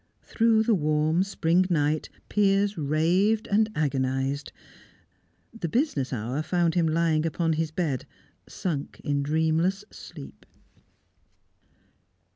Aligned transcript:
Through 0.23 0.63
the 0.63 0.73
warm 0.73 1.21
spring 1.21 1.67
night, 1.69 2.09
Piers 2.27 2.75
raved 2.75 3.47
and 3.51 3.69
agonised. 3.75 4.51
The 5.53 5.69
business 5.69 6.11
hour 6.11 6.41
found 6.41 6.73
him 6.73 6.87
lying 6.87 7.23
upon 7.23 7.53
his 7.53 7.69
bed, 7.69 8.07
sunk 8.49 8.99
in 9.03 9.21
dreamless 9.21 9.85
sleep. 9.91 10.47